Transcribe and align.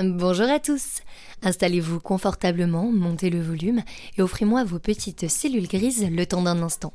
Bonjour 0.00 0.48
à 0.48 0.60
tous. 0.60 1.00
Installez-vous 1.42 1.98
confortablement, 1.98 2.92
montez 2.92 3.30
le 3.30 3.42
volume 3.42 3.82
et 4.16 4.22
offrez-moi 4.22 4.62
vos 4.62 4.78
petites 4.78 5.28
cellules 5.28 5.66
grises 5.66 6.06
le 6.08 6.24
temps 6.24 6.42
d'un 6.42 6.62
instant. 6.62 6.92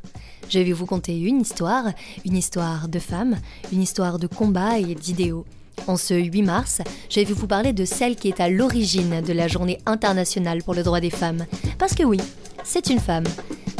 Je 0.47 0.59
vais 0.59 0.71
vous 0.71 0.85
conter 0.85 1.19
une 1.19 1.41
histoire, 1.41 1.91
une 2.23 2.37
histoire 2.37 2.87
de 2.87 2.99
femmes, 2.99 3.35
une 3.73 3.81
histoire 3.81 4.19
de 4.19 4.27
combat 4.27 4.79
et 4.79 4.95
d'idéaux. 4.95 5.43
En 5.85 5.97
ce 5.97 6.13
8 6.13 6.43
mars, 6.43 6.81
je 7.09 7.19
vais 7.19 7.25
vous 7.25 7.45
parler 7.45 7.73
de 7.73 7.83
celle 7.83 8.15
qui 8.15 8.29
est 8.29 8.39
à 8.39 8.47
l'origine 8.47 9.19
de 9.19 9.33
la 9.33 9.49
journée 9.49 9.79
internationale 9.85 10.63
pour 10.63 10.73
le 10.73 10.83
droit 10.83 11.01
des 11.01 11.09
femmes. 11.09 11.45
Parce 11.77 11.95
que 11.95 12.03
oui, 12.03 12.21
c'est 12.63 12.89
une 12.89 13.01
femme. 13.01 13.27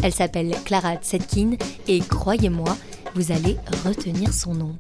Elle 0.04 0.14
s'appelle 0.14 0.54
Clara 0.66 0.98
Zetkin 1.02 1.52
et 1.88 2.02
croyez-moi, 2.02 2.76
vous 3.16 3.32
allez 3.32 3.56
retenir 3.86 4.34
son 4.34 4.54
nom. 4.54 4.76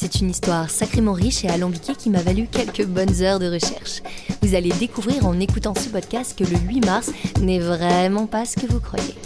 C'est 0.00 0.20
une 0.20 0.30
histoire 0.30 0.70
sacrément 0.70 1.12
riche 1.12 1.44
et 1.44 1.48
alambiquée 1.48 1.96
qui 1.96 2.08
m'a 2.08 2.22
valu 2.22 2.46
quelques 2.46 2.86
bonnes 2.86 3.20
heures 3.20 3.40
de 3.40 3.50
recherche. 3.50 4.00
Vous 4.42 4.54
allez 4.54 4.70
découvrir 4.70 5.26
en 5.26 5.40
écoutant 5.40 5.74
ce 5.74 5.88
podcast 5.88 6.38
que 6.38 6.44
le 6.44 6.56
8 6.56 6.86
mars 6.86 7.10
n'est 7.40 7.58
vraiment 7.58 8.28
pas 8.28 8.44
ce 8.44 8.54
que 8.54 8.68
vous 8.68 8.78
croyez. 8.78 9.16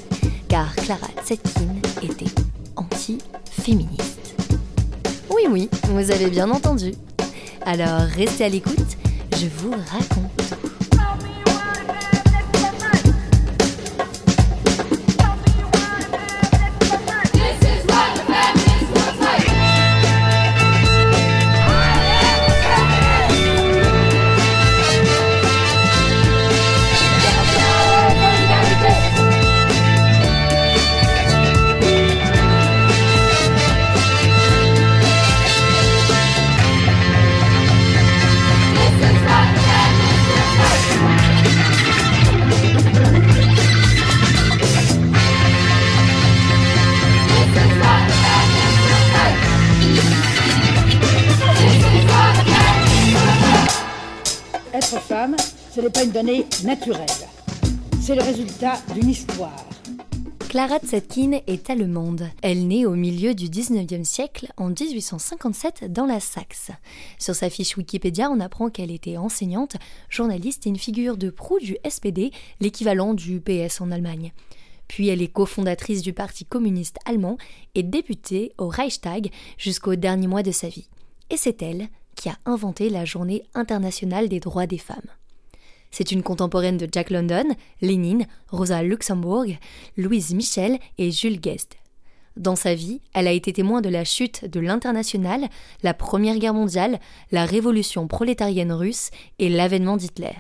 Car 0.49 0.75
Clara 0.77 1.09
Zetkin 1.27 1.75
était 2.03 2.33
anti-féministe. 2.77 4.35
Oui, 5.29 5.43
oui, 5.51 5.69
vous 5.91 6.11
avez 6.11 6.31
bien 6.31 6.51
entendu. 6.51 6.95
Alors 7.67 8.09
restez 8.17 8.45
à 8.45 8.49
l'écoute, 8.49 8.97
je 9.37 9.49
vous 9.49 9.73
raconte 9.73 10.72
ce 54.93 55.81
n'est 55.81 55.89
pas 55.89 56.05
une 56.05 56.11
donnée 56.11 56.45
naturelle. 56.65 57.07
C'est 58.03 58.15
le 58.15 58.23
résultat 58.23 58.75
d'une 58.95 59.09
histoire. 59.09 59.65
Clara 60.51 60.79
Zetkin 60.85 61.41
est 61.47 61.71
allemande. 61.71 62.29
Elle 62.43 62.69
naît 62.69 62.85
au 62.85 62.95
milieu 62.95 63.35
du 63.35 63.47
19e 63.47 64.05
siècle, 64.05 64.49
en 64.59 64.69
1857, 64.69 65.91
dans 65.91 66.05
la 66.05 66.21
Saxe. 66.21 66.73
Sur 67.19 67.35
sa 67.35 67.49
fiche 67.49 67.79
Wikipédia, 67.79 68.31
on 68.31 68.39
apprend 68.39 68.69
qu'elle 68.69 68.91
était 68.91 69.17
enseignante, 69.17 69.77
journaliste 70.11 70.67
et 70.67 70.69
une 70.69 70.79
figure 70.79 71.17
de 71.17 71.31
proue 71.31 71.59
du 71.59 71.79
SPD, 71.89 72.31
l'équivalent 72.61 73.15
du 73.15 73.41
PS 73.41 73.81
en 73.81 73.91
Allemagne. 73.91 74.33
Puis 74.89 75.09
elle 75.09 75.23
est 75.23 75.33
cofondatrice 75.33 76.03
du 76.03 76.13
Parti 76.13 76.45
communiste 76.45 76.99
allemand 77.07 77.39
et 77.75 77.83
députée 77.83 78.53
au 78.59 78.69
Reichstag 78.69 79.31
jusqu'au 79.57 79.95
dernier 79.95 80.27
mois 80.27 80.43
de 80.43 80.51
sa 80.51 80.69
vie. 80.69 80.91
Et 81.31 81.39
c'est 81.39 81.63
elle 81.63 81.89
qui 82.23 82.29
a 82.29 82.39
inventé 82.47 82.89
la 82.89 83.05
Journée 83.05 83.43
internationale 83.53 84.29
des 84.29 84.39
droits 84.39 84.69
des 84.69 84.79
femmes. 84.79 85.11
C'est 85.91 86.13
une 86.13 86.23
contemporaine 86.23 86.77
de 86.77 86.87
Jack 86.91 87.11
London, 87.11 87.43
Lénine, 87.81 88.29
Rosa 88.49 88.85
Luxembourg, 88.85 89.47
Louise 89.97 90.33
Michel 90.33 90.79
et 90.99 91.11
Jules 91.11 91.41
Guest. 91.41 91.79
Dans 92.37 92.55
sa 92.55 92.77
vie, 92.77 93.01
elle 93.13 93.27
a 93.27 93.33
été 93.33 93.53
témoin 93.53 93.81
de 93.81 93.89
la 93.89 94.05
chute 94.05 94.45
de 94.45 94.61
l'Internationale, 94.61 95.49
la 95.83 95.95
Première 95.95 96.39
Guerre 96.39 96.55
mondiale, 96.55 97.01
la 97.33 97.45
révolution 97.45 98.07
prolétarienne 98.07 98.73
russe 98.73 99.11
et 99.41 99.49
l'avènement 99.49 99.97
d'Hitler. 99.97 100.39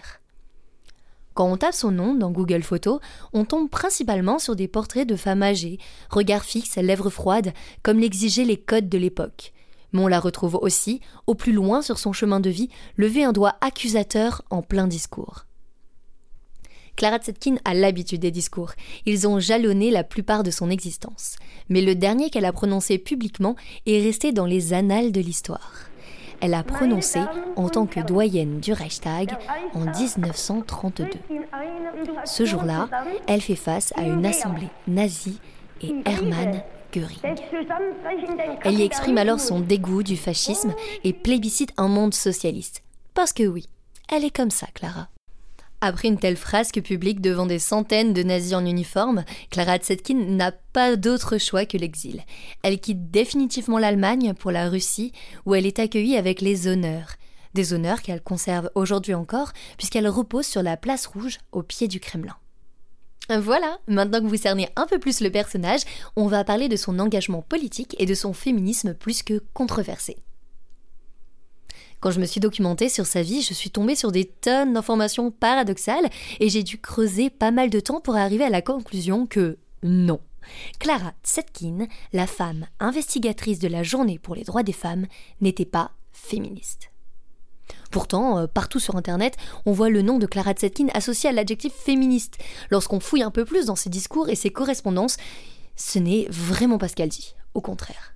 Quand 1.34 1.50
on 1.50 1.56
tape 1.56 1.74
son 1.74 1.90
nom 1.90 2.14
dans 2.14 2.30
Google 2.30 2.62
Photos, 2.62 3.00
on 3.32 3.44
tombe 3.44 3.68
principalement 3.68 4.38
sur 4.38 4.54
des 4.54 4.68
portraits 4.68 5.08
de 5.08 5.16
femmes 5.16 5.42
âgées, 5.42 5.78
regards 6.10 6.44
fixes, 6.44 6.76
lèvres 6.76 7.10
froides, 7.10 7.52
comme 7.82 7.98
l'exigeaient 7.98 8.44
les 8.44 8.56
codes 8.56 8.88
de 8.88 8.98
l'époque 8.98 9.52
mais 9.92 10.00
on 10.00 10.08
la 10.08 10.20
retrouve 10.20 10.56
aussi, 10.56 11.00
au 11.26 11.34
plus 11.34 11.52
loin 11.52 11.82
sur 11.82 11.98
son 11.98 12.12
chemin 12.12 12.40
de 12.40 12.50
vie, 12.50 12.68
lever 12.96 13.24
un 13.24 13.32
doigt 13.32 13.56
accusateur 13.60 14.42
en 14.50 14.62
plein 14.62 14.86
discours. 14.86 15.46
Clara 16.96 17.18
Zetkin 17.18 17.56
a 17.64 17.74
l'habitude 17.74 18.20
des 18.20 18.30
discours. 18.30 18.72
Ils 19.06 19.26
ont 19.26 19.40
jalonné 19.40 19.90
la 19.90 20.04
plupart 20.04 20.42
de 20.42 20.50
son 20.50 20.70
existence. 20.70 21.36
Mais 21.68 21.80
le 21.80 21.94
dernier 21.94 22.30
qu'elle 22.30 22.44
a 22.44 22.52
prononcé 22.52 22.98
publiquement 22.98 23.56
est 23.86 24.02
resté 24.02 24.32
dans 24.32 24.46
les 24.46 24.72
annales 24.72 25.10
de 25.10 25.20
l'histoire. 25.20 25.72
Elle 26.40 26.54
a 26.54 26.64
prononcé 26.64 27.20
en 27.54 27.68
tant 27.68 27.86
que 27.86 28.00
doyenne 28.00 28.58
du 28.58 28.72
Reichstag 28.72 29.36
en 29.74 29.84
1932. 29.84 31.06
Ce 32.24 32.44
jour-là, 32.44 32.88
elle 33.28 33.40
fait 33.40 33.54
face 33.54 33.92
à 33.96 34.02
une 34.02 34.26
assemblée 34.26 34.68
nazie 34.88 35.38
et 35.80 35.94
Hermann 36.04 36.62
elle 38.64 38.78
y 38.78 38.82
exprime 38.82 39.18
alors 39.18 39.40
son 39.40 39.60
dégoût 39.60 40.02
du 40.02 40.16
fascisme 40.16 40.74
et 41.04 41.12
plébiscite 41.12 41.72
un 41.76 41.88
monde 41.88 42.14
socialiste. 42.14 42.82
Parce 43.14 43.32
que 43.32 43.44
oui, 43.44 43.68
elle 44.08 44.24
est 44.24 44.34
comme 44.34 44.50
ça, 44.50 44.66
Clara. 44.74 45.08
Après 45.84 46.06
une 46.06 46.18
telle 46.18 46.36
frasque 46.36 46.80
publique 46.80 47.20
devant 47.20 47.44
des 47.44 47.58
centaines 47.58 48.12
de 48.12 48.22
nazis 48.22 48.54
en 48.54 48.64
uniforme, 48.64 49.24
Clara 49.50 49.78
Zetkin 49.80 50.14
n'a 50.14 50.52
pas 50.52 50.94
d'autre 50.94 51.38
choix 51.38 51.66
que 51.66 51.76
l'exil. 51.76 52.22
Elle 52.62 52.78
quitte 52.78 53.10
définitivement 53.10 53.78
l'Allemagne 53.78 54.32
pour 54.32 54.52
la 54.52 54.68
Russie, 54.68 55.12
où 55.44 55.56
elle 55.56 55.66
est 55.66 55.80
accueillie 55.80 56.16
avec 56.16 56.40
les 56.40 56.68
honneurs. 56.68 57.16
Des 57.54 57.74
honneurs 57.74 58.00
qu'elle 58.00 58.22
conserve 58.22 58.70
aujourd'hui 58.76 59.14
encore, 59.14 59.52
puisqu'elle 59.76 60.08
repose 60.08 60.46
sur 60.46 60.62
la 60.62 60.76
place 60.76 61.06
rouge 61.06 61.38
au 61.50 61.64
pied 61.64 61.88
du 61.88 61.98
Kremlin. 61.98 62.36
Voilà, 63.28 63.78
maintenant 63.86 64.20
que 64.20 64.26
vous 64.26 64.36
cernez 64.36 64.68
un 64.76 64.86
peu 64.86 64.98
plus 64.98 65.20
le 65.20 65.30
personnage, 65.30 65.82
on 66.16 66.26
va 66.26 66.44
parler 66.44 66.68
de 66.68 66.76
son 66.76 66.98
engagement 66.98 67.42
politique 67.42 67.94
et 67.98 68.06
de 68.06 68.14
son 68.14 68.32
féminisme 68.32 68.94
plus 68.94 69.22
que 69.22 69.42
controversé. 69.54 70.16
Quand 72.00 72.10
je 72.10 72.20
me 72.20 72.26
suis 72.26 72.40
documentée 72.40 72.88
sur 72.88 73.06
sa 73.06 73.22
vie, 73.22 73.42
je 73.42 73.54
suis 73.54 73.70
tombée 73.70 73.94
sur 73.94 74.10
des 74.10 74.24
tonnes 74.24 74.72
d'informations 74.72 75.30
paradoxales 75.30 76.10
et 76.40 76.48
j'ai 76.48 76.64
dû 76.64 76.78
creuser 76.78 77.30
pas 77.30 77.52
mal 77.52 77.70
de 77.70 77.78
temps 77.78 78.00
pour 78.00 78.16
arriver 78.16 78.44
à 78.44 78.50
la 78.50 78.60
conclusion 78.60 79.26
que 79.26 79.56
non. 79.84 80.20
Clara 80.80 81.12
Zetkin, 81.24 81.86
la 82.12 82.26
femme 82.26 82.66
investigatrice 82.80 83.60
de 83.60 83.68
la 83.68 83.84
journée 83.84 84.18
pour 84.18 84.34
les 84.34 84.42
droits 84.42 84.64
des 84.64 84.72
femmes, 84.72 85.06
n'était 85.40 85.64
pas 85.64 85.92
féministe. 86.12 86.91
Pourtant, 87.92 88.38
euh, 88.38 88.46
partout 88.46 88.80
sur 88.80 88.96
Internet, 88.96 89.36
on 89.66 89.72
voit 89.72 89.90
le 89.90 90.00
nom 90.00 90.18
de 90.18 90.26
Clara 90.26 90.54
Zetkin 90.58 90.86
associé 90.94 91.28
à 91.28 91.32
l'adjectif 91.32 91.74
féministe. 91.74 92.38
Lorsqu'on 92.70 93.00
fouille 93.00 93.22
un 93.22 93.30
peu 93.30 93.44
plus 93.44 93.66
dans 93.66 93.76
ses 93.76 93.90
discours 93.90 94.30
et 94.30 94.34
ses 94.34 94.50
correspondances, 94.50 95.18
ce 95.76 95.98
n'est 95.98 96.26
vraiment 96.30 96.78
pas 96.78 96.88
ce 96.88 96.96
qu'elle 96.96 97.10
dit. 97.10 97.34
Au 97.52 97.60
contraire. 97.60 98.14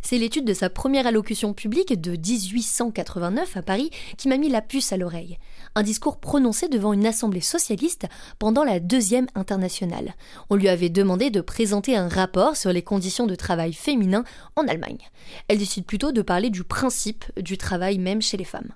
C'est 0.00 0.18
l'étude 0.18 0.44
de 0.44 0.54
sa 0.54 0.70
première 0.70 1.08
allocution 1.08 1.54
publique 1.54 2.00
de 2.00 2.12
1889 2.12 3.56
à 3.56 3.62
Paris 3.62 3.90
qui 4.16 4.28
m'a 4.28 4.36
mis 4.36 4.48
la 4.48 4.60
puce 4.60 4.92
à 4.92 4.96
l'oreille. 4.96 5.38
Un 5.74 5.82
discours 5.82 6.20
prononcé 6.20 6.68
devant 6.68 6.92
une 6.92 7.06
assemblée 7.06 7.40
socialiste 7.40 8.06
pendant 8.38 8.62
la 8.62 8.78
deuxième 8.78 9.26
internationale. 9.34 10.14
On 10.50 10.56
lui 10.56 10.68
avait 10.68 10.90
demandé 10.90 11.30
de 11.30 11.40
présenter 11.40 11.96
un 11.96 12.08
rapport 12.08 12.54
sur 12.54 12.70
les 12.70 12.82
conditions 12.82 13.26
de 13.26 13.34
travail 13.34 13.72
féminin 13.72 14.22
en 14.54 14.68
Allemagne. 14.68 15.10
Elle 15.48 15.58
décide 15.58 15.86
plutôt 15.86 16.12
de 16.12 16.22
parler 16.22 16.50
du 16.50 16.62
principe 16.62 17.24
du 17.40 17.58
travail 17.58 17.98
même 17.98 18.22
chez 18.22 18.36
les 18.36 18.44
femmes. 18.44 18.72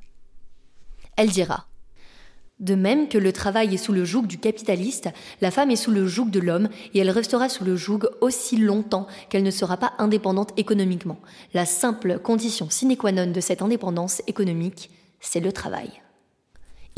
Elle 1.18 1.30
dira 1.30 1.66
de 2.60 2.74
même 2.74 3.08
que 3.08 3.18
le 3.18 3.32
travail 3.32 3.72
est 3.74 3.78
sous 3.78 3.92
le 3.92 4.04
joug 4.04 4.26
du 4.26 4.38
capitaliste, 4.38 5.10
la 5.40 5.52
femme 5.52 5.70
est 5.70 5.76
sous 5.76 5.92
le 5.92 6.08
joug 6.08 6.30
de 6.30 6.40
l'homme 6.40 6.68
et 6.92 6.98
elle 6.98 7.10
restera 7.10 7.48
sous 7.48 7.64
le 7.64 7.76
joug 7.76 8.08
aussi 8.20 8.56
longtemps 8.56 9.06
qu'elle 9.28 9.44
ne 9.44 9.50
sera 9.52 9.76
pas 9.76 9.92
indépendante 9.98 10.52
économiquement. 10.56 11.20
La 11.54 11.66
simple 11.66 12.18
condition 12.18 12.68
sine 12.68 12.96
qua 12.96 13.12
non 13.12 13.30
de 13.30 13.40
cette 13.40 13.62
indépendance 13.62 14.22
économique, 14.26 14.90
c'est 15.20 15.38
le 15.38 15.52
travail. 15.52 15.90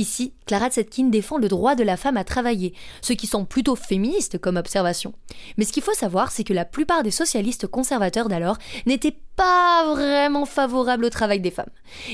Ici, 0.01 0.33
Clara 0.47 0.71
Zetkin 0.71 1.11
défend 1.11 1.37
le 1.37 1.49
droit 1.49 1.75
de 1.75 1.85
la 1.85 1.99
femme 1.99 2.17
à 2.17 2.25
travailler, 2.25 2.73
ce 3.03 3.13
qui 3.13 3.27
semble 3.27 3.47
plutôt 3.47 3.77
féministe 3.77 4.39
comme 4.39 4.57
observation. 4.57 5.13
Mais 5.59 5.67
ce 5.67 5.75
qu'il 5.75 5.83
faut 5.83 5.93
savoir, 5.93 6.33
c'est 6.33 6.43
que 6.43 6.55
la 6.55 6.65
plupart 6.65 7.03
des 7.03 7.11
socialistes 7.11 7.67
conservateurs 7.67 8.31
d'alors 8.31 8.57
n'étaient 8.87 9.19
pas 9.37 9.93
vraiment 9.95 10.47
favorables 10.47 11.05
au 11.05 11.11
travail 11.11 11.41
des 11.41 11.51
femmes. 11.51 11.69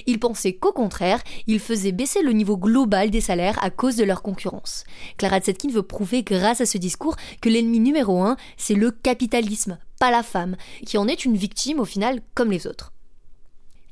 Ils 0.08 0.18
pensaient 0.18 0.54
qu'au 0.54 0.72
contraire, 0.72 1.22
ils 1.46 1.60
faisaient 1.60 1.92
baisser 1.92 2.22
le 2.22 2.32
niveau 2.32 2.56
global 2.56 3.10
des 3.10 3.20
salaires 3.20 3.62
à 3.62 3.70
cause 3.70 3.94
de 3.94 4.02
leur 4.02 4.20
concurrence. 4.20 4.82
Clara 5.16 5.40
Zetkin 5.40 5.70
veut 5.70 5.84
prouver 5.84 6.24
grâce 6.24 6.60
à 6.60 6.66
ce 6.66 6.78
discours 6.78 7.14
que 7.40 7.48
l'ennemi 7.48 7.78
numéro 7.78 8.20
un, 8.20 8.36
c'est 8.56 8.74
le 8.74 8.90
capitalisme, 8.90 9.78
pas 10.00 10.10
la 10.10 10.24
femme, 10.24 10.56
qui 10.84 10.98
en 10.98 11.06
est 11.06 11.24
une 11.24 11.36
victime 11.36 11.78
au 11.78 11.84
final 11.84 12.20
comme 12.34 12.50
les 12.50 12.66
autres. 12.66 12.92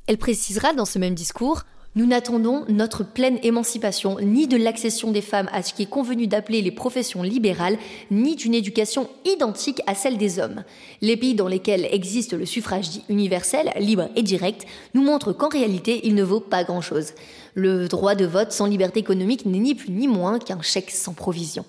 Elle 0.09 0.19
précisera 0.19 0.73
dans 0.73 0.85
ce 0.85 0.99
même 0.99 1.15
discours 1.15 1.63
Nous 1.97 2.07
n'attendons 2.07 2.65
notre 2.69 3.05
pleine 3.05 3.39
émancipation 3.45 4.19
ni 4.21 4.49
de 4.49 4.57
l'accession 4.57 5.13
des 5.13 5.21
femmes 5.21 5.49
à 5.53 5.63
ce 5.63 5.73
qui 5.73 5.83
est 5.83 5.89
convenu 5.89 6.27
d'appeler 6.27 6.61
les 6.61 6.73
professions 6.73 7.23
libérales, 7.23 7.79
ni 8.11 8.35
d'une 8.35 8.55
éducation 8.55 9.09
identique 9.25 9.81
à 9.87 9.95
celle 9.95 10.19
des 10.19 10.41
hommes. 10.41 10.65
Les 11.03 11.17
pays 11.17 11.35
dans 11.35 11.47
lesquels 11.47 11.87
existe 11.93 12.33
le 12.33 12.47
suffrage 12.47 12.91
dit 12.91 13.05
universel, 13.09 13.73
libre 13.79 14.09
et 14.17 14.25
direct, 14.25 14.67
nous 14.95 15.03
montrent 15.03 15.33
qu'en 15.33 15.49
réalité, 15.49 16.01
il 16.03 16.17
ne 16.17 16.25
vaut 16.25 16.41
pas 16.41 16.65
grand-chose. 16.65 17.13
Le 17.55 17.87
droit 17.87 18.17
de 18.17 18.25
vote 18.25 18.51
sans 18.51 18.67
liberté 18.67 18.99
économique 18.99 19.47
n'est 19.47 19.61
ni 19.61 19.77
plus 19.77 19.93
ni 19.93 20.09
moins 20.09 20.41
qu'un 20.41 20.63
chèque 20.63 20.91
sans 20.91 21.15
provision. 21.15 21.65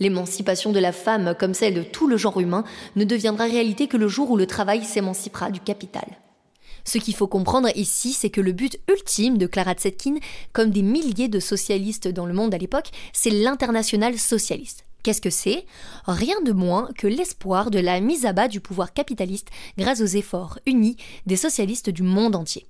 L'émancipation 0.00 0.72
de 0.72 0.80
la 0.80 0.92
femme, 0.92 1.36
comme 1.38 1.54
celle 1.54 1.74
de 1.74 1.82
tout 1.84 2.08
le 2.08 2.16
genre 2.16 2.40
humain, 2.40 2.64
ne 2.96 3.04
deviendra 3.04 3.44
réalité 3.44 3.86
que 3.86 3.96
le 3.96 4.08
jour 4.08 4.32
où 4.32 4.36
le 4.36 4.46
travail 4.46 4.82
s'émancipera 4.82 5.52
du 5.52 5.60
capital. 5.60 6.08
Ce 6.88 6.96
qu'il 6.96 7.14
faut 7.14 7.26
comprendre 7.26 7.68
ici, 7.76 8.14
c'est 8.14 8.30
que 8.30 8.40
le 8.40 8.52
but 8.52 8.80
ultime 8.88 9.36
de 9.36 9.46
Clara 9.46 9.74
Zetkin, 9.78 10.14
comme 10.54 10.70
des 10.70 10.80
milliers 10.80 11.28
de 11.28 11.38
socialistes 11.38 12.08
dans 12.08 12.24
le 12.24 12.32
monde 12.32 12.54
à 12.54 12.56
l'époque, 12.56 12.88
c'est 13.12 13.28
l'international 13.28 14.16
socialiste. 14.16 14.86
Qu'est-ce 15.02 15.20
que 15.20 15.28
c'est? 15.28 15.66
Rien 16.06 16.40
de 16.40 16.52
moins 16.52 16.88
que 16.96 17.06
l'espoir 17.06 17.70
de 17.70 17.78
la 17.78 18.00
mise 18.00 18.24
à 18.24 18.32
bas 18.32 18.48
du 18.48 18.60
pouvoir 18.60 18.94
capitaliste 18.94 19.48
grâce 19.76 20.00
aux 20.00 20.06
efforts 20.06 20.60
unis 20.64 20.96
des 21.26 21.36
socialistes 21.36 21.90
du 21.90 22.02
monde 22.02 22.34
entier. 22.34 22.66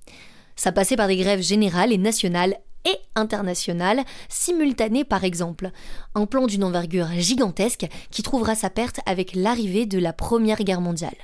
Ça 0.57 0.73
passait 0.73 0.97
par 0.97 1.07
des 1.07 1.15
grèves 1.15 1.41
générales 1.41 1.93
et 1.93 1.97
nationales 1.97 2.57
et 2.83 2.97
internationales, 3.15 4.03
simultanées 4.27 5.05
par 5.05 5.23
exemple. 5.23 5.71
Un 6.13 6.25
plan 6.25 6.45
d'une 6.45 6.65
envergure 6.65 7.07
gigantesque 7.17 7.87
qui 8.11 8.21
trouvera 8.21 8.55
sa 8.55 8.69
perte 8.69 8.99
avec 9.05 9.33
l'arrivée 9.33 9.85
de 9.85 9.97
la 9.97 10.11
Première 10.11 10.65
Guerre 10.65 10.81
mondiale. 10.81 11.15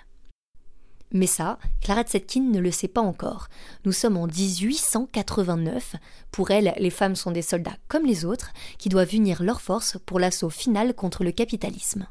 Mais 1.16 1.28
ça, 1.28 1.60
Clara 1.80 2.04
Zetkin 2.04 2.42
ne 2.42 2.60
le 2.60 2.72
sait 2.72 2.90
pas 2.90 3.00
encore. 3.00 3.48
Nous 3.86 3.94
sommes 3.94 4.18
en 4.18 4.28
1889. 4.28 5.96
Pour 6.30 6.52
elle, 6.52 6.74
les 6.78 6.90
femmes 6.90 7.16
sont 7.16 7.32
des 7.32 7.42
soldats 7.42 7.78
comme 7.88 8.06
les 8.06 8.26
autres, 8.26 8.52
qui 8.78 8.90
doivent 8.90 9.16
unir 9.16 9.42
leurs 9.42 9.62
forces 9.62 9.98
pour 10.06 10.20
l'assaut 10.20 10.50
final 10.50 10.94
contre 10.94 11.24
le 11.24 11.32
capitalisme. 11.32 12.06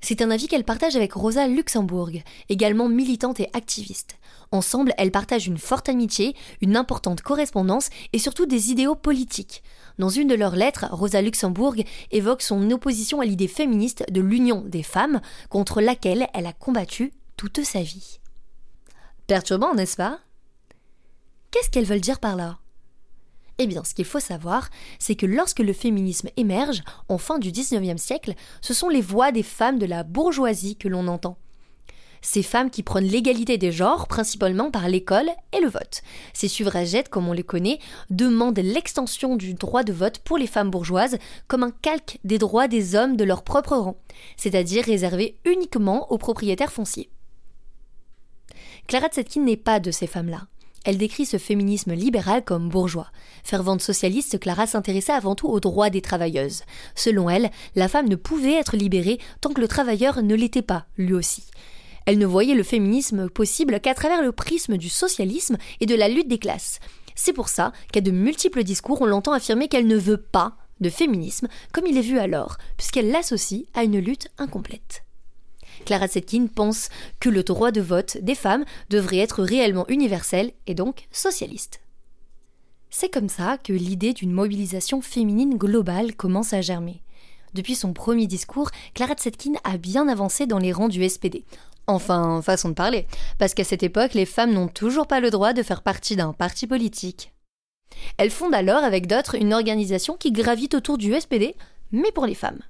C'est 0.00 0.22
un 0.22 0.30
avis 0.30 0.48
qu'elle 0.48 0.64
partage 0.64 0.96
avec 0.96 1.12
Rosa 1.12 1.46
Luxembourg, 1.46 2.08
également 2.48 2.88
militante 2.88 3.38
et 3.38 3.50
activiste. 3.52 4.16
Ensemble, 4.50 4.94
elles 4.96 5.12
partagent 5.12 5.46
une 5.46 5.58
forte 5.58 5.90
amitié, 5.90 6.34
une 6.62 6.78
importante 6.78 7.20
correspondance 7.20 7.90
et 8.14 8.18
surtout 8.18 8.46
des 8.46 8.70
idéaux 8.70 8.94
politiques. 8.94 9.62
Dans 9.98 10.08
une 10.08 10.28
de 10.28 10.34
leurs 10.34 10.56
lettres, 10.56 10.86
Rosa 10.90 11.20
Luxembourg 11.20 11.74
évoque 12.10 12.40
son 12.40 12.70
opposition 12.70 13.20
à 13.20 13.26
l'idée 13.26 13.46
féministe 13.46 14.06
de 14.10 14.22
l'union 14.22 14.62
des 14.62 14.82
femmes, 14.82 15.20
contre 15.50 15.82
laquelle 15.82 16.28
elle 16.32 16.46
a 16.46 16.54
combattu 16.54 17.12
toute 17.36 17.62
sa 17.62 17.82
vie. 17.82 18.21
Perturbant, 19.32 19.74
n'est-ce 19.74 19.96
pas? 19.96 20.18
Qu'est-ce 21.50 21.70
qu'elles 21.70 21.86
veulent 21.86 22.02
dire 22.02 22.20
par 22.20 22.36
là? 22.36 22.58
Eh 23.56 23.66
bien, 23.66 23.82
ce 23.82 23.94
qu'il 23.94 24.04
faut 24.04 24.20
savoir, 24.20 24.68
c'est 24.98 25.14
que 25.14 25.24
lorsque 25.24 25.60
le 25.60 25.72
féminisme 25.72 26.28
émerge, 26.36 26.82
en 27.08 27.16
fin 27.16 27.38
du 27.38 27.50
XIXe 27.50 27.98
siècle, 27.98 28.34
ce 28.60 28.74
sont 28.74 28.90
les 28.90 29.00
voix 29.00 29.32
des 29.32 29.42
femmes 29.42 29.78
de 29.78 29.86
la 29.86 30.02
bourgeoisie 30.02 30.76
que 30.76 30.86
l'on 30.86 31.08
entend. 31.08 31.38
Ces 32.20 32.42
femmes 32.42 32.68
qui 32.68 32.82
prônent 32.82 33.06
l'égalité 33.06 33.56
des 33.56 33.72
genres, 33.72 34.06
principalement 34.06 34.70
par 34.70 34.86
l'école 34.90 35.30
et 35.54 35.62
le 35.62 35.68
vote. 35.70 36.02
Ces 36.34 36.48
suffragettes, 36.48 37.08
comme 37.08 37.26
on 37.26 37.32
les 37.32 37.42
connaît, 37.42 37.78
demandent 38.10 38.58
l'extension 38.58 39.36
du 39.36 39.54
droit 39.54 39.82
de 39.82 39.94
vote 39.94 40.18
pour 40.18 40.36
les 40.36 40.46
femmes 40.46 40.70
bourgeoises 40.70 41.16
comme 41.48 41.62
un 41.62 41.70
calque 41.70 42.18
des 42.24 42.36
droits 42.36 42.68
des 42.68 42.96
hommes 42.96 43.16
de 43.16 43.24
leur 43.24 43.44
propre 43.44 43.76
rang, 43.76 43.96
c'est-à-dire 44.36 44.84
réservé 44.84 45.38
uniquement 45.46 46.12
aux 46.12 46.18
propriétaires 46.18 46.70
fonciers. 46.70 47.08
Clara 48.86 49.08
Zetkin 49.12 49.42
n'est 49.42 49.56
pas 49.56 49.80
de 49.80 49.90
ces 49.90 50.06
femmes-là. 50.06 50.46
Elle 50.84 50.98
décrit 50.98 51.26
ce 51.26 51.38
féminisme 51.38 51.92
libéral 51.92 52.44
comme 52.44 52.68
bourgeois. 52.68 53.10
Fervente 53.44 53.82
socialiste, 53.82 54.40
Clara 54.40 54.66
s'intéressait 54.66 55.12
avant 55.12 55.34
tout 55.34 55.46
aux 55.46 55.60
droits 55.60 55.90
des 55.90 56.00
travailleuses. 56.00 56.62
Selon 56.96 57.30
elle, 57.30 57.50
la 57.76 57.88
femme 57.88 58.08
ne 58.08 58.16
pouvait 58.16 58.54
être 58.54 58.76
libérée 58.76 59.18
tant 59.40 59.52
que 59.52 59.60
le 59.60 59.68
travailleur 59.68 60.22
ne 60.22 60.34
l'était 60.34 60.62
pas, 60.62 60.86
lui 60.96 61.14
aussi. 61.14 61.44
Elle 62.04 62.18
ne 62.18 62.26
voyait 62.26 62.54
le 62.54 62.64
féminisme 62.64 63.30
possible 63.30 63.78
qu'à 63.78 63.94
travers 63.94 64.22
le 64.22 64.32
prisme 64.32 64.76
du 64.76 64.88
socialisme 64.88 65.56
et 65.80 65.86
de 65.86 65.94
la 65.94 66.08
lutte 66.08 66.28
des 66.28 66.38
classes. 66.38 66.80
C'est 67.14 67.32
pour 67.32 67.48
ça 67.48 67.72
qu'à 67.92 68.00
de 68.00 68.10
multiples 68.10 68.64
discours, 68.64 69.02
on 69.02 69.06
l'entend 69.06 69.32
affirmer 69.32 69.68
qu'elle 69.68 69.86
ne 69.86 69.96
veut 69.96 70.20
pas 70.20 70.56
de 70.80 70.90
féminisme 70.90 71.46
comme 71.72 71.86
il 71.86 71.96
est 71.96 72.02
vu 72.02 72.18
alors, 72.18 72.56
puisqu'elle 72.76 73.10
l'associe 73.10 73.64
à 73.74 73.84
une 73.84 74.00
lutte 74.00 74.28
incomplète. 74.38 75.04
Clara 75.84 76.08
Zetkin 76.08 76.46
pense 76.46 76.88
que 77.20 77.28
le 77.28 77.42
droit 77.42 77.70
de 77.70 77.80
vote 77.80 78.18
des 78.20 78.34
femmes 78.34 78.64
devrait 78.90 79.18
être 79.18 79.42
réellement 79.42 79.86
universel 79.88 80.52
et 80.66 80.74
donc 80.74 81.06
socialiste. 81.10 81.80
C'est 82.90 83.08
comme 83.08 83.28
ça 83.28 83.58
que 83.58 83.72
l'idée 83.72 84.12
d'une 84.12 84.32
mobilisation 84.32 85.00
féminine 85.00 85.56
globale 85.56 86.14
commence 86.14 86.52
à 86.52 86.60
germer. 86.60 87.02
Depuis 87.54 87.74
son 87.74 87.92
premier 87.92 88.26
discours, 88.26 88.70
Clara 88.94 89.14
Zetkin 89.18 89.52
a 89.64 89.76
bien 89.76 90.08
avancé 90.08 90.46
dans 90.46 90.58
les 90.58 90.72
rangs 90.72 90.88
du 90.88 91.08
SPD. 91.08 91.44
Enfin, 91.86 92.40
façon 92.42 92.68
de 92.68 92.74
parler, 92.74 93.06
parce 93.38 93.54
qu'à 93.54 93.64
cette 93.64 93.82
époque, 93.82 94.14
les 94.14 94.26
femmes 94.26 94.52
n'ont 94.52 94.68
toujours 94.68 95.06
pas 95.06 95.20
le 95.20 95.30
droit 95.30 95.52
de 95.52 95.62
faire 95.62 95.82
partie 95.82 96.16
d'un 96.16 96.32
parti 96.32 96.66
politique. 96.66 97.32
Elle 98.18 98.30
fonde 98.30 98.54
alors 98.54 98.84
avec 98.84 99.06
d'autres 99.06 99.34
une 99.34 99.52
organisation 99.52 100.16
qui 100.16 100.32
gravite 100.32 100.74
autour 100.74 100.96
du 100.96 101.18
SPD, 101.18 101.54
mais 101.90 102.12
pour 102.12 102.26
les 102.26 102.34
femmes. 102.34 102.60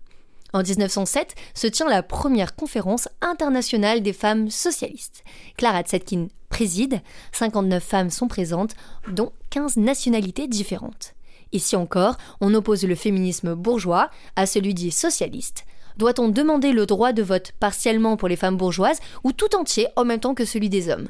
En 0.53 0.63
1907 0.63 1.35
se 1.55 1.67
tient 1.67 1.89
la 1.89 2.03
première 2.03 2.55
conférence 2.55 3.09
internationale 3.21 4.03
des 4.03 4.13
femmes 4.13 4.51
socialistes. 4.51 5.25
Clara 5.57 5.83
Zetkin 5.83 6.29
préside, 6.51 7.01
59 7.33 7.83
femmes 7.83 8.11
sont 8.11 8.29
présentes, 8.29 8.75
dont 9.09 9.33
15 9.51 9.79
nationalités 9.79 10.49
différentes. 10.49 11.15
Ici 11.53 11.77
encore, 11.77 12.17
on 12.41 12.53
oppose 12.55 12.85
le 12.85 12.95
féminisme 12.95 13.55
bourgeois 13.55 14.11
à 14.37 14.47
celui 14.47 14.75
dit 14.75 14.91
socialiste. 14.91 15.65
Doit-on 15.97 16.29
demander 16.29 16.73
le 16.73 16.87
droit 16.87 17.13
de 17.13 17.23
vote 17.23 17.53
partiellement 17.61 18.17
pour 18.17 18.29
les 18.29 18.37
femmes 18.37 18.57
bourgeoises 18.57 19.01
ou 19.25 19.33
tout 19.33 19.55
entier 19.55 19.89
en 19.97 20.05
même 20.05 20.21
temps 20.21 20.35
que 20.35 20.45
celui 20.45 20.69
des 20.69 20.89
hommes? 20.89 21.09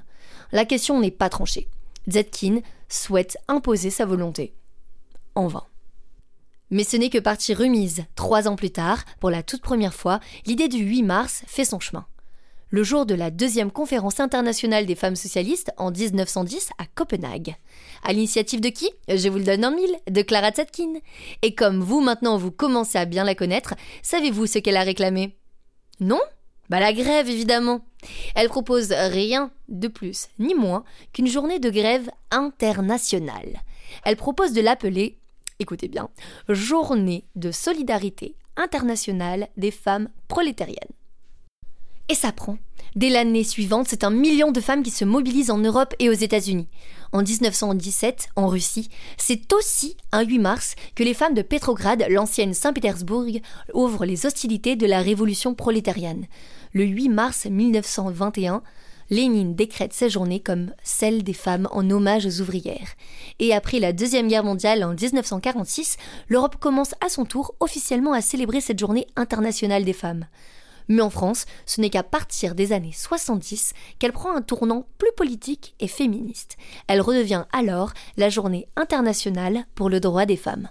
La 0.50 0.64
question 0.64 1.00
n'est 1.00 1.10
pas 1.12 1.28
tranchée. 1.28 1.68
Zetkin 2.08 2.60
souhaite 2.88 3.38
imposer 3.48 3.90
sa 3.90 4.04
volonté. 4.04 4.54
En 5.34 5.46
vain. 5.46 5.64
Mais 6.72 6.84
ce 6.84 6.96
n'est 6.96 7.10
que 7.10 7.18
partie 7.18 7.52
remise. 7.52 8.02
Trois 8.16 8.48
ans 8.48 8.56
plus 8.56 8.70
tard, 8.70 9.04
pour 9.20 9.30
la 9.30 9.42
toute 9.42 9.60
première 9.60 9.92
fois, 9.92 10.20
l'idée 10.46 10.68
du 10.68 10.78
8 10.78 11.02
mars 11.02 11.42
fait 11.46 11.66
son 11.66 11.78
chemin. 11.78 12.06
Le 12.70 12.82
jour 12.82 13.04
de 13.04 13.14
la 13.14 13.30
deuxième 13.30 13.70
conférence 13.70 14.20
internationale 14.20 14.86
des 14.86 14.94
femmes 14.94 15.14
socialistes 15.14 15.70
en 15.76 15.90
1910 15.90 16.70
à 16.78 16.86
Copenhague. 16.94 17.56
À 18.02 18.14
l'initiative 18.14 18.62
de 18.62 18.70
qui? 18.70 18.90
Je 19.06 19.28
vous 19.28 19.36
le 19.36 19.44
donne 19.44 19.66
en 19.66 19.70
mille, 19.70 19.94
de 20.10 20.22
Clara 20.22 20.50
Zetkin. 20.50 20.94
Et 21.42 21.54
comme 21.54 21.80
vous 21.80 22.00
maintenant 22.00 22.38
vous 22.38 22.50
commencez 22.50 22.96
à 22.96 23.04
bien 23.04 23.24
la 23.24 23.34
connaître, 23.34 23.74
savez-vous 24.00 24.46
ce 24.46 24.58
qu'elle 24.58 24.78
a 24.78 24.82
réclamé? 24.82 25.36
Non? 26.00 26.20
Bah 26.70 26.80
la 26.80 26.94
grève 26.94 27.28
évidemment. 27.28 27.82
Elle 28.34 28.48
propose 28.48 28.92
rien 28.92 29.50
de 29.68 29.88
plus 29.88 30.28
ni 30.38 30.54
moins 30.54 30.84
qu'une 31.12 31.28
journée 31.28 31.58
de 31.58 31.68
grève 31.68 32.08
internationale. 32.30 33.60
Elle 34.06 34.16
propose 34.16 34.54
de 34.54 34.62
l'appeler 34.62 35.18
écoutez 35.62 35.88
bien, 35.88 36.10
Journée 36.48 37.24
de 37.36 37.50
solidarité 37.50 38.36
internationale 38.56 39.48
des 39.56 39.70
femmes 39.70 40.08
prolétariennes. 40.28 40.76
Et 42.08 42.14
ça 42.14 42.32
prend. 42.32 42.58
Dès 42.94 43.08
l'année 43.08 43.44
suivante, 43.44 43.86
c'est 43.88 44.04
un 44.04 44.10
million 44.10 44.52
de 44.52 44.60
femmes 44.60 44.82
qui 44.82 44.90
se 44.90 45.06
mobilisent 45.06 45.50
en 45.50 45.58
Europe 45.58 45.94
et 45.98 46.10
aux 46.10 46.12
États-Unis. 46.12 46.68
En 47.12 47.22
1917, 47.22 48.28
en 48.36 48.48
Russie, 48.48 48.90
c'est 49.16 49.50
aussi 49.54 49.96
un 50.10 50.22
8 50.22 50.38
mars 50.38 50.74
que 50.94 51.04
les 51.04 51.14
femmes 51.14 51.32
de 51.32 51.42
Petrograd, 51.42 52.04
l'ancienne 52.10 52.52
Saint-Pétersbourg, 52.52 53.40
ouvrent 53.72 54.04
les 54.04 54.26
hostilités 54.26 54.76
de 54.76 54.86
la 54.86 55.00
révolution 55.00 55.54
prolétarienne. 55.54 56.26
Le 56.74 56.84
8 56.84 57.08
mars 57.08 57.46
1921, 57.46 58.62
Lénine 59.12 59.54
décrète 59.54 59.92
ces 59.92 60.08
journées 60.08 60.40
comme 60.40 60.72
celle 60.82 61.22
des 61.22 61.34
femmes 61.34 61.68
en 61.70 61.90
hommage 61.90 62.24
aux 62.24 62.40
ouvrières. 62.40 62.94
Et 63.40 63.52
après 63.52 63.78
la 63.78 63.92
Deuxième 63.92 64.26
Guerre 64.26 64.42
mondiale 64.42 64.82
en 64.82 64.94
1946, 64.94 65.98
l'Europe 66.28 66.56
commence 66.56 66.94
à 67.04 67.10
son 67.10 67.26
tour 67.26 67.54
officiellement 67.60 68.14
à 68.14 68.22
célébrer 68.22 68.62
cette 68.62 68.78
journée 68.78 69.06
internationale 69.14 69.84
des 69.84 69.92
femmes. 69.92 70.24
Mais 70.88 71.02
en 71.02 71.10
France, 71.10 71.44
ce 71.66 71.82
n'est 71.82 71.90
qu'à 71.90 72.02
partir 72.02 72.54
des 72.54 72.72
années 72.72 72.94
70 72.94 73.74
qu'elle 73.98 74.14
prend 74.14 74.34
un 74.34 74.40
tournant 74.40 74.86
plus 74.96 75.12
politique 75.14 75.74
et 75.78 75.88
féministe. 75.88 76.56
Elle 76.88 77.02
redevient 77.02 77.44
alors 77.52 77.92
la 78.16 78.30
journée 78.30 78.66
internationale 78.76 79.66
pour 79.74 79.90
le 79.90 80.00
droit 80.00 80.24
des 80.24 80.38
femmes. 80.38 80.70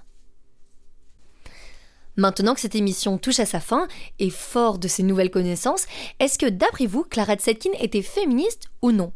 Maintenant 2.18 2.54
que 2.54 2.60
cette 2.60 2.76
émission 2.76 3.18
touche 3.18 3.40
à 3.40 3.46
sa 3.46 3.60
fin, 3.60 3.88
et 4.20 4.30
fort 4.30 4.78
de 4.78 4.88
ses 4.88 5.04
nouvelles 5.04 5.32
connaissances, 5.32 5.86
est-ce 6.20 6.38
que 6.38 6.48
d'après 6.48 6.86
vous, 6.86 7.04
Clara 7.04 7.38
Zetkin 7.38 7.72
était 7.80 8.02
féministe 8.02 8.70
ou 8.82 8.92
non? 8.92 9.14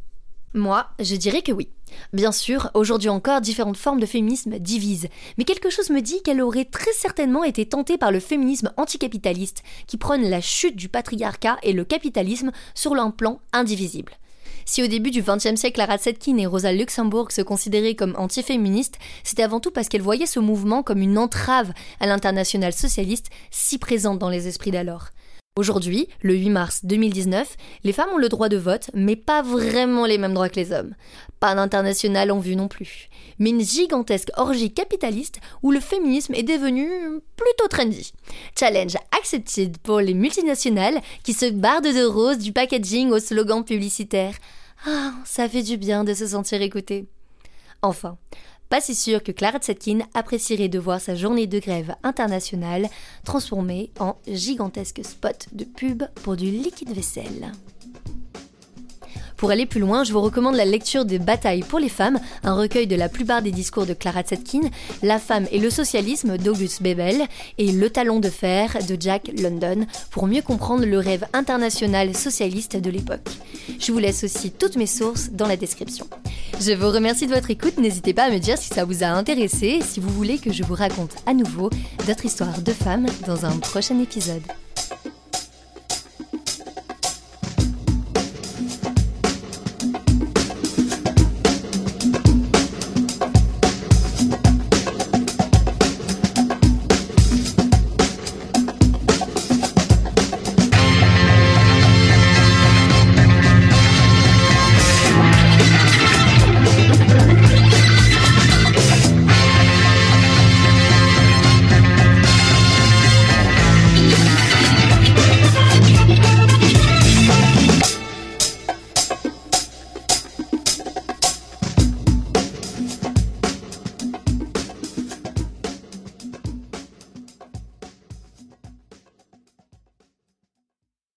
Moi, 0.54 0.88
je 1.02 1.16
dirais 1.16 1.42
que 1.42 1.52
oui. 1.52 1.70
Bien 2.14 2.32
sûr, 2.32 2.72
aujourd'hui 2.74 3.10
encore, 3.10 3.42
différentes 3.42 3.78
formes 3.78 4.00
de 4.00 4.06
féminisme 4.06 4.58
divisent, 4.60 5.10
mais 5.38 5.44
quelque 5.44 5.70
chose 5.70 5.90
me 5.90 6.02
dit 6.02 6.24
qu'elle 6.24 6.42
aurait 6.42 6.66
très 6.66 6.94
certainement 6.94 7.44
été 7.44 7.66
tentée 7.66 7.98
par 7.98 8.12
le 8.12 8.22
féminisme 8.22 8.72
anticapitaliste, 8.78 9.64
qui 9.86 9.98
prône 9.98 10.24
la 10.24 10.40
chute 10.40 10.78
du 10.78 10.88
patriarcat 10.88 11.58
et 11.62 11.74
le 11.74 11.84
capitalisme 11.84 12.52
sur 12.74 12.94
un 12.94 13.12
plan 13.12 13.42
indivisible. 13.52 14.14
Si 14.68 14.82
au 14.82 14.88
début 14.88 15.12
du 15.12 15.22
XXe 15.22 15.56
siècle, 15.56 15.76
Clara 15.76 16.00
Zetkin 16.00 16.38
et 16.38 16.48
Rosa 16.48 16.74
Luxembourg 16.74 17.32
se 17.32 17.44
considéraient 17.44 17.94
comme 17.94 18.16
antiféministes, 18.18 18.98
c'était 19.24 19.44
avant 19.44 19.60
tout 19.60 19.70
parce 19.70 19.88
qu'elles 19.88 20.02
voyaient 20.02 20.26
ce 20.26 20.40
mouvement 20.40 20.82
comme 20.82 21.02
une 21.02 21.20
entrave 21.20 21.72
à 22.00 22.08
l'international 22.08 22.74
socialiste 22.74 23.30
si 23.52 23.78
présente 23.78 24.18
dans 24.18 24.30
les 24.30 24.48
esprits 24.48 24.72
d'alors. 24.72 25.10
Aujourd'hui, 25.58 26.10
le 26.22 26.36
8 26.36 26.50
mars 26.50 26.80
2019, 26.84 27.56
les 27.86 27.94
femmes 27.94 28.10
ont 28.14 28.18
le 28.18 28.28
droit 28.28 28.50
de 28.50 28.58
vote, 28.58 28.90
mais 28.94 29.16
pas 29.16 29.42
vraiment 29.42 30.06
les 30.06 30.18
mêmes 30.18 30.34
droits 30.34 30.50
que 30.50 30.60
les 30.60 30.74
hommes. 30.74 30.94
Pas 31.40 31.56
d'international 31.56 32.30
en 32.30 32.40
vue 32.40 32.58
non 32.58 32.68
plus. 32.68 33.08
Mais 33.40 33.52
une 33.52 33.62
gigantesque 33.62 34.32
orgie 34.36 34.74
capitaliste 34.74 35.40
où 35.64 35.72
le 35.72 35.80
féminisme 35.80 36.34
est 36.34 36.44
devenu 36.44 36.90
plutôt 37.38 37.70
trendy. 37.70 38.12
Challenge 38.60 38.98
accepted 39.18 39.78
pour 39.78 40.02
les 40.02 40.14
multinationales 40.14 41.00
qui 41.24 41.32
se 41.32 41.50
bardent 41.50 41.86
de 41.86 42.04
rose 42.04 42.40
du 42.40 42.52
packaging 42.52 43.12
au 43.12 43.20
slogan 43.20 43.64
publicitaire. 43.64 44.34
Ah, 44.86 45.14
ça 45.24 45.48
fait 45.48 45.64
du 45.64 45.78
bien 45.78 46.04
de 46.04 46.14
se 46.14 46.28
sentir 46.28 46.62
écouté. 46.62 47.08
Enfin, 47.82 48.18
pas 48.70 48.82
si 48.82 48.96
sûr 48.96 49.22
que 49.24 49.32
Clara 49.32 49.60
Zetkin 49.62 50.00
apprécierait 50.14 50.70
de 50.70 50.80
voir 50.80 51.00
sa 51.00 51.16
journée 51.16 51.48
de 51.48 51.60
grève 51.60 51.96
internationale 52.04 52.88
transformée 53.24 53.92
en 54.00 54.16
gigantesque 54.28 55.04
spot 55.04 55.48
de 55.52 55.64
pub 55.64 56.04
pour 56.24 56.36
du 56.36 56.46
liquide 56.46 56.94
vaisselle. 56.94 57.52
Pour 59.38 59.52
aller 59.52 59.66
plus 59.66 59.80
loin, 59.80 60.04
je 60.04 60.14
vous 60.14 60.22
recommande 60.22 60.56
la 60.56 60.66
lecture 60.66 61.06
de 61.06 61.18
Bataille 61.18 61.64
pour 61.64 61.80
les 61.80 61.90
femmes, 61.90 62.20
un 62.44 62.54
recueil 62.54 62.88
de 62.88 62.96
la 62.96 63.10
plupart 63.10 63.42
des 63.42 63.52
discours 63.52 63.86
de 63.86 63.94
Clara 63.94 64.24
Zetkin, 64.24 64.62
La 65.04 65.20
femme 65.20 65.46
et 65.52 65.60
le 65.60 65.70
socialisme 65.70 66.38
d'August 66.38 66.82
Bebel 66.82 67.26
et 67.58 67.72
Le 67.72 67.90
talon 67.90 68.20
de 68.20 68.30
fer 68.30 68.78
de 68.88 68.98
Jack 69.00 69.32
London 69.42 69.86
pour 70.12 70.28
mieux 70.28 70.42
comprendre 70.42 70.86
le 70.86 71.00
rêve 71.00 71.26
international 71.34 72.16
socialiste 72.16 72.78
de 72.78 72.90
l'époque. 72.90 73.30
Je 73.80 73.92
vous 73.92 74.00
laisse 74.00 74.24
aussi 74.24 74.52
toutes 74.52 74.78
mes 74.78 74.88
sources 74.88 75.30
dans 75.32 75.48
la 75.48 75.58
description. 75.58 76.08
Je 76.60 76.72
vous 76.72 76.90
remercie 76.90 77.28
de 77.28 77.34
votre 77.34 77.52
écoute, 77.52 77.78
n'hésitez 77.78 78.14
pas 78.14 78.24
à 78.24 78.32
me 78.32 78.40
dire 78.40 78.58
si 78.58 78.70
ça 78.70 78.86
vous 78.86 79.04
a 79.04 79.08
intéressé 79.08 79.80
et 79.80 79.82
si 79.82 80.00
vous 80.00 80.10
voulez 80.10 80.38
que 80.38 80.54
je 80.54 80.64
vous 80.64 80.76
raconte 80.76 81.16
à 81.26 81.34
nouveau 81.34 81.70
d'autres 82.08 82.26
histoires 82.26 82.62
de 82.62 82.72
femmes 82.72 83.08
dans 83.28 83.46
un 83.46 83.58
prochain 83.58 84.00
épisode. 84.00 84.44